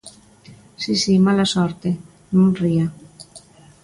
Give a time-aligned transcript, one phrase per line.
[0.81, 1.89] Si si, mala sorte,
[2.35, 2.85] non ría.